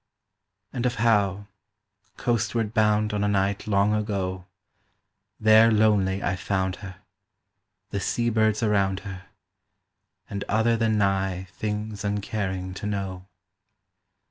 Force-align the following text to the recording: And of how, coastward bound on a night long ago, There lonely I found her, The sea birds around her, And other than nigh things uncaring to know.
And 0.73 0.87
of 0.87 0.95
how, 0.95 1.45
coastward 2.17 2.73
bound 2.73 3.13
on 3.13 3.23
a 3.23 3.27
night 3.27 3.67
long 3.67 3.93
ago, 3.93 4.47
There 5.39 5.71
lonely 5.71 6.23
I 6.23 6.35
found 6.35 6.77
her, 6.77 7.03
The 7.91 7.99
sea 7.99 8.31
birds 8.31 8.63
around 8.63 9.01
her, 9.01 9.27
And 10.27 10.43
other 10.45 10.75
than 10.75 10.97
nigh 10.97 11.43
things 11.51 12.03
uncaring 12.03 12.73
to 12.81 12.87
know. 12.87 13.27